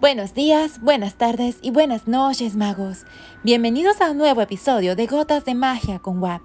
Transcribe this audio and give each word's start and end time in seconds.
Buenos 0.00 0.32
días, 0.32 0.80
buenas 0.80 1.16
tardes 1.16 1.58
y 1.60 1.70
buenas 1.70 2.08
noches, 2.08 2.56
magos. 2.56 3.04
Bienvenidos 3.44 4.00
a 4.00 4.12
un 4.12 4.16
nuevo 4.16 4.40
episodio 4.40 4.96
de 4.96 5.06
Gotas 5.06 5.44
de 5.44 5.54
Magia 5.54 5.98
con 5.98 6.22
WAP. 6.22 6.40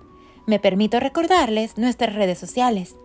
Me 0.46 0.60
permito 0.60 1.00
recordarles 1.00 1.78
nuestras 1.78 2.14
redes 2.14 2.38
sociales 2.38 2.98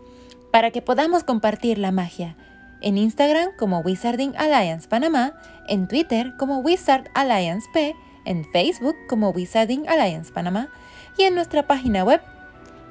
para 0.50 0.72
que 0.72 0.82
podamos 0.82 1.22
compartir 1.22 1.78
la 1.78 1.92
magia. 1.92 2.36
En 2.80 2.98
Instagram 2.98 3.50
como 3.56 3.78
Wizarding 3.78 4.36
Alliance 4.36 4.88
Panamá, 4.88 5.34
en 5.68 5.86
Twitter 5.86 6.34
como 6.36 6.58
Wizard 6.58 7.04
Alliance 7.14 7.68
P, 7.72 7.94
en 8.24 8.44
Facebook 8.46 8.96
como 9.08 9.30
Wizarding 9.30 9.88
Alliance 9.88 10.32
Panamá 10.32 10.68
y 11.16 11.22
en 11.22 11.36
nuestra 11.36 11.68
página 11.68 12.02
web 12.02 12.20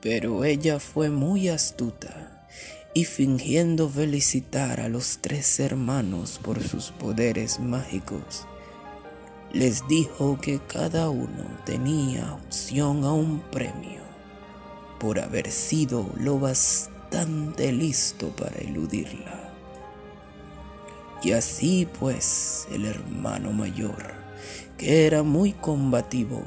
Pero 0.00 0.44
ella 0.44 0.80
fue 0.80 1.10
muy 1.10 1.48
astuta 1.48 2.38
y 2.94 3.04
fingiendo 3.04 3.88
felicitar 3.88 4.80
a 4.80 4.88
los 4.88 5.18
tres 5.18 5.60
hermanos 5.60 6.40
por 6.42 6.62
sus 6.62 6.90
poderes 6.90 7.60
mágicos, 7.60 8.46
les 9.52 9.86
dijo 9.88 10.38
que 10.40 10.58
cada 10.66 11.10
uno 11.10 11.44
tenía 11.64 12.32
opción 12.34 13.04
a 13.04 13.12
un 13.12 13.40
premio 13.50 14.00
por 14.98 15.20
haber 15.20 15.50
sido 15.50 16.10
lo 16.18 16.38
bastante 16.38 17.72
listo 17.72 18.28
para 18.30 18.56
eludirla. 18.56 19.52
Y 21.22 21.32
así 21.32 21.86
pues 21.98 22.66
el 22.72 22.86
hermano 22.86 23.52
mayor, 23.52 24.14
que 24.76 25.06
era 25.06 25.22
muy 25.22 25.52
combativo, 25.52 26.42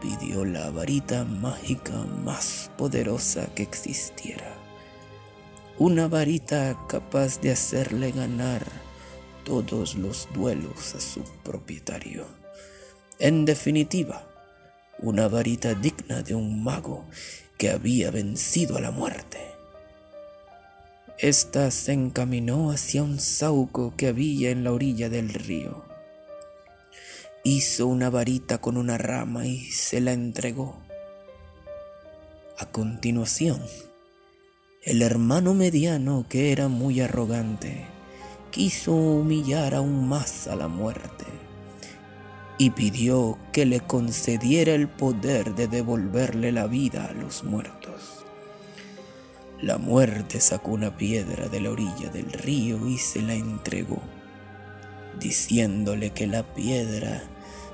pidió 0.00 0.44
la 0.44 0.70
varita 0.70 1.24
mágica 1.24 2.04
más 2.24 2.70
poderosa 2.76 3.46
que 3.54 3.62
existiera 3.62 4.57
una 5.78 6.08
varita 6.08 6.76
capaz 6.88 7.40
de 7.40 7.52
hacerle 7.52 8.10
ganar 8.10 8.66
todos 9.44 9.94
los 9.94 10.28
duelos 10.34 10.96
a 10.96 11.00
su 11.00 11.22
propietario. 11.44 12.24
En 13.20 13.44
definitiva, 13.44 14.26
una 14.98 15.28
varita 15.28 15.74
digna 15.74 16.22
de 16.22 16.34
un 16.34 16.64
mago 16.64 17.04
que 17.56 17.70
había 17.70 18.10
vencido 18.10 18.76
a 18.76 18.80
la 18.80 18.90
muerte. 18.90 19.38
Esta 21.16 21.70
se 21.70 21.92
encaminó 21.92 22.72
hacia 22.72 23.04
un 23.04 23.20
sauco 23.20 23.94
que 23.96 24.08
había 24.08 24.50
en 24.50 24.64
la 24.64 24.72
orilla 24.72 25.08
del 25.08 25.28
río. 25.28 25.84
Hizo 27.44 27.86
una 27.86 28.10
varita 28.10 28.58
con 28.58 28.76
una 28.76 28.98
rama 28.98 29.46
y 29.46 29.60
se 29.70 30.00
la 30.00 30.12
entregó. 30.12 30.76
A 32.58 32.66
continuación, 32.66 33.62
el 34.82 35.02
hermano 35.02 35.54
mediano, 35.54 36.24
que 36.28 36.52
era 36.52 36.68
muy 36.68 37.00
arrogante, 37.00 37.86
quiso 38.50 38.94
humillar 38.94 39.74
aún 39.74 40.08
más 40.08 40.46
a 40.46 40.54
la 40.54 40.68
muerte 40.68 41.24
y 42.58 42.70
pidió 42.70 43.38
que 43.52 43.66
le 43.66 43.80
concediera 43.80 44.74
el 44.74 44.88
poder 44.88 45.54
de 45.54 45.66
devolverle 45.66 46.52
la 46.52 46.66
vida 46.66 47.06
a 47.06 47.12
los 47.12 47.44
muertos. 47.44 48.24
La 49.60 49.78
muerte 49.78 50.40
sacó 50.40 50.70
una 50.70 50.96
piedra 50.96 51.48
de 51.48 51.60
la 51.60 51.70
orilla 51.70 52.10
del 52.10 52.32
río 52.32 52.86
y 52.86 52.98
se 52.98 53.20
la 53.20 53.34
entregó, 53.34 54.00
diciéndole 55.18 56.10
que 56.10 56.28
la 56.28 56.54
piedra 56.54 57.24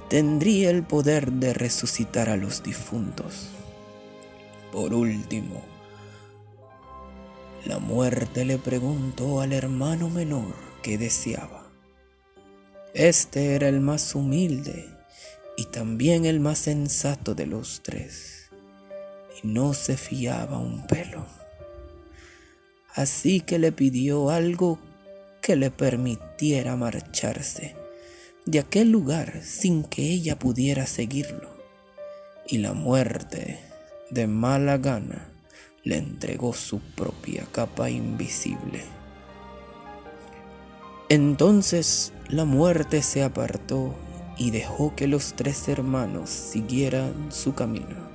tendría 0.08 0.70
el 0.70 0.82
poder 0.82 1.32
de 1.32 1.52
resucitar 1.52 2.30
a 2.30 2.36
los 2.36 2.62
difuntos. 2.62 3.48
Por 4.72 4.94
último, 4.94 5.73
la 7.66 7.78
muerte 7.78 8.44
le 8.44 8.58
preguntó 8.58 9.40
al 9.40 9.52
hermano 9.52 10.10
menor 10.10 10.54
qué 10.82 10.98
deseaba. 10.98 11.70
Este 12.92 13.54
era 13.54 13.68
el 13.68 13.80
más 13.80 14.14
humilde 14.14 14.88
y 15.56 15.66
también 15.66 16.26
el 16.26 16.40
más 16.40 16.58
sensato 16.58 17.34
de 17.34 17.46
los 17.46 17.82
tres, 17.82 18.50
y 19.42 19.46
no 19.46 19.72
se 19.72 19.96
fiaba 19.96 20.58
un 20.58 20.86
pelo. 20.86 21.26
Así 22.94 23.40
que 23.40 23.58
le 23.58 23.72
pidió 23.72 24.30
algo 24.30 24.78
que 25.40 25.56
le 25.56 25.70
permitiera 25.70 26.76
marcharse 26.76 27.76
de 28.46 28.58
aquel 28.58 28.90
lugar 28.90 29.42
sin 29.42 29.84
que 29.84 30.02
ella 30.02 30.38
pudiera 30.38 30.86
seguirlo, 30.86 31.50
y 32.46 32.58
la 32.58 32.74
muerte, 32.74 33.58
de 34.10 34.26
mala 34.26 34.76
gana, 34.76 35.33
le 35.84 35.98
entregó 35.98 36.54
su 36.54 36.80
propia 36.80 37.46
capa 37.52 37.90
invisible. 37.90 38.82
Entonces 41.10 42.12
la 42.28 42.46
muerte 42.46 43.02
se 43.02 43.22
apartó 43.22 43.94
y 44.38 44.50
dejó 44.50 44.96
que 44.96 45.06
los 45.06 45.34
tres 45.34 45.68
hermanos 45.68 46.30
siguieran 46.30 47.30
su 47.30 47.54
camino. 47.54 48.14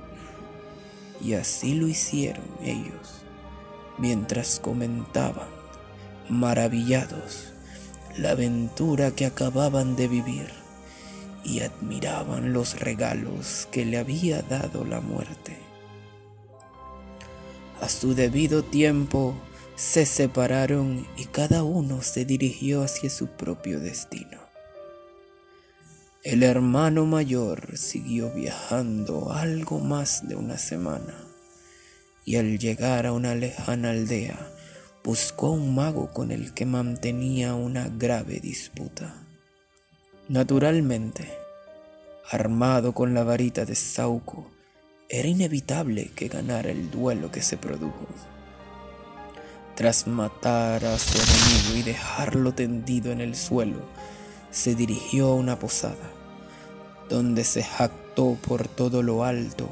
Y 1.22 1.34
así 1.34 1.74
lo 1.74 1.86
hicieron 1.86 2.44
ellos, 2.62 3.22
mientras 3.98 4.58
comentaban, 4.58 5.48
maravillados, 6.28 7.52
la 8.18 8.30
aventura 8.32 9.12
que 9.12 9.26
acababan 9.26 9.94
de 9.94 10.08
vivir 10.08 10.50
y 11.44 11.60
admiraban 11.60 12.52
los 12.52 12.80
regalos 12.80 13.68
que 13.70 13.84
le 13.84 13.98
había 13.98 14.42
dado 14.42 14.84
la 14.84 15.00
muerte. 15.00 15.69
A 17.80 17.88
su 17.88 18.14
debido 18.14 18.62
tiempo 18.62 19.34
se 19.74 20.04
separaron 20.04 21.06
y 21.16 21.24
cada 21.24 21.62
uno 21.62 22.02
se 22.02 22.26
dirigió 22.26 22.82
hacia 22.82 23.08
su 23.08 23.28
propio 23.28 23.80
destino. 23.80 24.38
El 26.22 26.42
hermano 26.42 27.06
mayor 27.06 27.78
siguió 27.78 28.30
viajando 28.30 29.32
algo 29.32 29.78
más 29.78 30.28
de 30.28 30.34
una 30.34 30.58
semana 30.58 31.14
y 32.26 32.36
al 32.36 32.58
llegar 32.58 33.06
a 33.06 33.12
una 33.12 33.34
lejana 33.34 33.90
aldea 33.90 34.38
buscó 35.02 35.46
a 35.46 35.52
un 35.52 35.74
mago 35.74 36.12
con 36.12 36.30
el 36.30 36.52
que 36.52 36.66
mantenía 36.66 37.54
una 37.54 37.88
grave 37.88 38.40
disputa. 38.40 39.14
Naturalmente, 40.28 41.32
armado 42.30 42.92
con 42.92 43.14
la 43.14 43.24
varita 43.24 43.64
de 43.64 43.74
Sauco, 43.74 44.50
era 45.12 45.26
inevitable 45.26 46.12
que 46.14 46.28
ganara 46.28 46.70
el 46.70 46.88
duelo 46.88 47.32
que 47.32 47.42
se 47.42 47.56
produjo. 47.56 48.06
Tras 49.74 50.06
matar 50.06 50.84
a 50.84 50.96
su 51.00 51.18
enemigo 51.18 51.78
y 51.78 51.82
dejarlo 51.82 52.54
tendido 52.54 53.10
en 53.10 53.20
el 53.20 53.34
suelo, 53.34 53.80
se 54.52 54.76
dirigió 54.76 55.32
a 55.32 55.34
una 55.34 55.58
posada, 55.58 56.12
donde 57.08 57.42
se 57.42 57.64
jactó 57.64 58.38
por 58.46 58.68
todo 58.68 59.02
lo 59.02 59.24
alto 59.24 59.68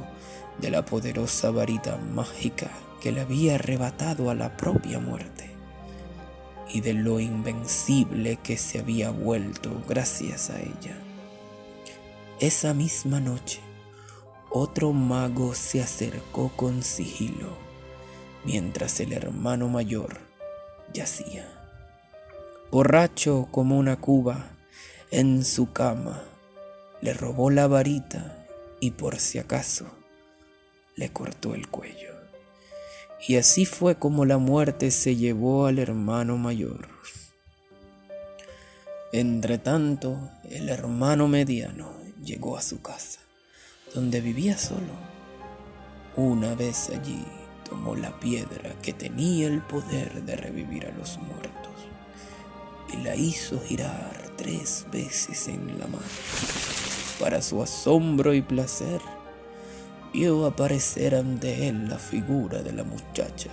de 0.61 0.73
la 0.73 0.85
poderosa 0.85 1.53
varita 1.53 1.99
mágica 1.99 2.71
que 3.01 3.13
le 3.13 3.21
había 3.21 3.55
arrebatado 3.55 4.31
a 4.31 4.35
la 4.35 4.57
propia 4.57 4.99
muerte 4.99 5.51
y 6.69 6.81
de 6.81 6.95
lo 6.95 7.21
invencible 7.21 8.39
que 8.43 8.57
se 8.57 8.81
había 8.81 9.11
vuelto 9.11 9.85
gracias 9.89 10.51
a 10.51 10.59
ella. 10.59 10.99
Esa 12.41 12.75
misma 12.75 13.21
noche, 13.21 13.61
otro 14.51 14.93
mago 14.93 15.55
se 15.55 15.83
acercó 15.83 16.51
con 16.57 16.83
sigilo 16.83 17.69
mientras 18.45 19.01
el 19.01 19.13
hermano 19.13 19.69
mayor 19.69 20.19
yacía. 20.93 21.47
Borracho 22.71 23.49
como 23.51 23.79
una 23.79 23.97
cuba, 23.97 24.51
en 25.11 25.45
su 25.45 25.73
cama, 25.73 26.23
le 27.01 27.15
robó 27.15 27.51
la 27.51 27.67
varita 27.67 28.47
y 28.81 28.93
por 28.93 29.19
si 29.19 29.39
acaso 29.39 29.87
le 30.97 31.11
cortó 31.11 31.55
el 31.55 31.69
cuello. 31.69 32.15
Y 33.27 33.37
así 33.37 33.67
fue 33.67 33.97
como 33.97 34.25
la 34.25 34.39
muerte 34.39 34.91
se 34.91 35.17
llevó 35.17 35.67
al 35.67 35.79
hermano 35.79 36.37
mayor. 36.37 36.89
Entretanto, 39.13 40.31
el 40.51 40.69
hermano 40.69 41.29
mediano 41.29 41.93
llegó 42.23 42.57
a 42.57 42.63
su 42.63 42.83
casa, 42.83 43.21
donde 43.95 44.21
vivía 44.21 44.57
solo. 44.57 45.09
Una 46.17 46.55
vez 46.55 46.91
allí 46.91 47.25
tomó 47.69 47.95
la 47.95 48.19
piedra 48.19 48.75
que 48.83 48.93
tenía 48.93 49.47
el 49.47 49.61
poder 49.63 50.23
de 50.25 50.37
revivir 50.37 50.87
a 50.87 50.93
los 50.93 51.19
muertos 51.19 51.73
y 52.93 52.97
la 52.99 53.15
hizo 53.15 53.61
girar 53.61 54.13
tres 54.37 54.87
veces 54.91 55.49
en 55.49 55.79
la 55.79 55.87
mano. 55.87 56.03
Para 57.21 57.43
su 57.43 57.63
asombro 57.63 58.33
y 58.35 58.43
placer, 58.43 59.01
vio 60.13 60.47
aparecer 60.47 61.15
ante 61.15 61.69
él 61.69 61.89
la 61.89 61.99
figura 61.99 62.63
de 62.63 62.73
la 62.73 62.85
muchacha 62.85 63.51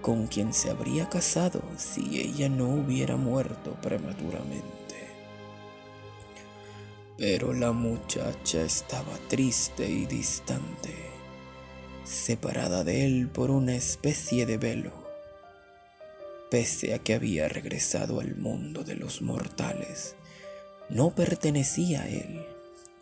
con 0.00 0.26
quien 0.26 0.54
se 0.54 0.70
habría 0.70 1.08
casado 1.08 1.62
si 1.76 2.20
ella 2.20 2.48
no 2.48 2.68
hubiera 2.68 3.16
muerto 3.16 3.76
prematuramente. 3.82 4.79
Pero 7.20 7.52
la 7.52 7.70
muchacha 7.70 8.62
estaba 8.62 9.16
triste 9.28 9.88
y 9.88 10.06
distante, 10.06 10.94
separada 12.02 12.82
de 12.82 13.04
él 13.04 13.28
por 13.28 13.52
una 13.52 13.76
especie 13.76 14.44
de 14.46 14.56
velo 14.56 15.00
pese 16.50 16.94
a 16.94 16.98
que 16.98 17.14
había 17.14 17.48
regresado 17.48 18.20
al 18.20 18.36
mundo 18.36 18.82
de 18.82 18.96
los 18.96 19.22
mortales, 19.22 20.16
no 20.88 21.14
pertenecía 21.14 22.02
a 22.02 22.08
él 22.08 22.44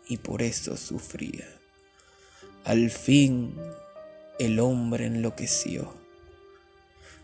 y 0.07 0.17
por 0.17 0.43
eso 0.43 0.77
sufría. 0.77 1.47
Al 2.63 2.91
fin 2.91 3.55
el 4.37 4.59
hombre 4.59 5.07
enloqueció 5.07 5.93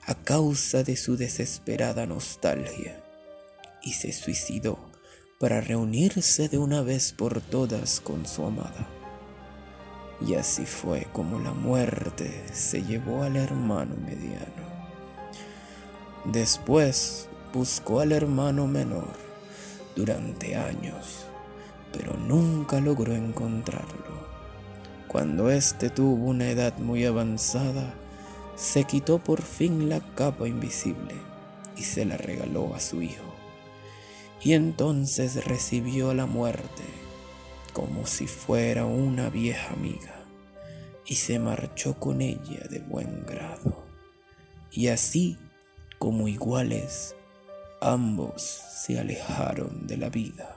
a 0.07 0.15
causa 0.15 0.83
de 0.83 0.95
su 0.95 1.15
desesperada 1.15 2.05
nostalgia 2.05 3.03
y 3.83 3.93
se 3.93 4.11
suicidó 4.11 4.79
para 5.39 5.59
reunirse 5.59 6.47
de 6.47 6.57
una 6.57 6.81
vez 6.81 7.11
por 7.11 7.41
todas 7.41 7.99
con 7.99 8.25
su 8.25 8.45
amada. 8.45 8.87
Y 10.25 10.35
así 10.35 10.65
fue 10.65 11.07
como 11.11 11.39
la 11.39 11.51
muerte 11.51 12.45
se 12.53 12.83
llevó 12.83 13.23
al 13.23 13.35
hermano 13.35 13.95
mediano. 13.97 14.63
Después 16.23 17.27
buscó 17.53 17.99
al 17.99 18.13
hermano 18.13 18.65
menor 18.65 19.11
durante 19.95 20.55
años, 20.55 21.25
pero 21.91 22.15
nunca 22.15 22.79
logró 22.79 23.13
encontrarlo. 23.13 24.25
Cuando 25.09 25.49
éste 25.49 25.89
tuvo 25.89 26.25
una 26.25 26.49
edad 26.49 26.77
muy 26.77 27.05
avanzada, 27.05 27.93
se 28.55 28.85
quitó 28.85 29.19
por 29.19 29.41
fin 29.41 29.89
la 29.89 29.99
capa 30.15 30.47
invisible 30.47 31.15
y 31.75 31.83
se 31.83 32.05
la 32.05 32.15
regaló 32.15 32.73
a 32.73 32.79
su 32.79 33.01
hijo. 33.01 33.34
Y 34.45 34.53
entonces 34.53 35.43
recibió 35.43 36.13
la 36.13 36.27
muerte 36.27 36.83
como 37.73 38.05
si 38.05 38.27
fuera 38.27 38.85
una 38.85 39.31
vieja 39.31 39.73
amiga 39.73 40.23
y 41.03 41.15
se 41.15 41.39
marchó 41.39 41.95
con 41.95 42.21
ella 42.21 42.67
de 42.69 42.77
buen 42.77 43.25
grado. 43.25 43.83
Y 44.71 44.89
así 44.89 45.35
como 45.97 46.27
iguales, 46.27 47.15
ambos 47.81 48.43
se 48.43 48.99
alejaron 48.99 49.87
de 49.87 49.97
la 49.97 50.09
vida. 50.09 50.55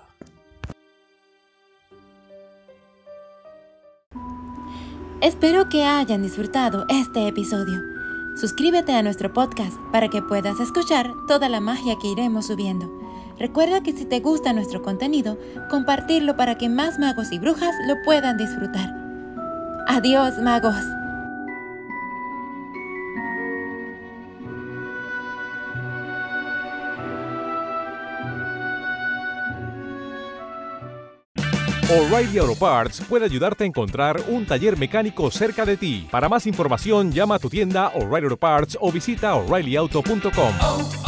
Espero 5.23 5.71
que 5.71 5.85
hayan 5.85 6.23
disfrutado 6.23 6.85
este 6.91 7.27
episodio. 7.27 7.81
Suscríbete 8.39 8.93
a 8.93 9.03
nuestro 9.03 9.33
podcast 9.33 9.79
para 9.93 10.09
que 10.09 10.21
puedas 10.21 10.61
escuchar 10.61 11.11
toda 11.27 11.49
la 11.49 11.61
magia 11.61 11.97
que 11.99 12.09
iremos 12.09 12.49
subiendo. 12.49 13.08
Recuerda 13.39 13.83
que 13.83 13.93
si 13.93 14.05
te 14.05 14.21
gusta 14.21 14.53
nuestro 14.53 14.83
contenido, 14.83 15.39
compartirlo 15.71 16.37
para 16.37 16.59
que 16.59 16.69
más 16.69 16.99
magos 16.99 17.33
y 17.33 17.39
brujas 17.39 17.75
lo 17.87 17.95
puedan 18.05 18.37
disfrutar. 18.37 18.95
Adiós, 19.87 20.39
magos. 20.39 20.85
O'Reilly 31.91 32.37
Auto 32.37 32.55
Parts 32.55 33.01
puede 33.09 33.25
ayudarte 33.25 33.65
a 33.65 33.67
encontrar 33.67 34.21
un 34.29 34.45
taller 34.45 34.77
mecánico 34.77 35.31
cerca 35.31 35.65
de 35.65 35.79
ti. 35.79 36.07
Para 36.11 36.29
más 36.29 36.47
información, 36.47 37.11
llama 37.13 37.37
a 37.37 37.39
tu 37.39 37.49
tienda 37.49 37.89
O'Reilly 37.95 38.25
Auto 38.25 38.37
Parts 38.37 38.77
o 38.79 38.93
visita 38.93 39.35
oreillyauto.com. 39.35 41.08